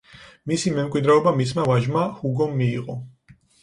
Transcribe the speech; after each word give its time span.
მისი 0.51 0.73
მემკვიდრეობა 0.77 1.35
მისმა 1.43 1.69
ვაჟმა, 1.69 2.09
ჰუგომ 2.25 2.61
მიიღო. 2.61 3.01